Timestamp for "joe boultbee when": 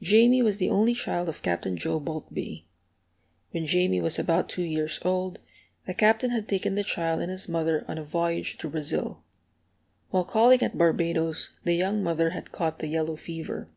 1.76-3.66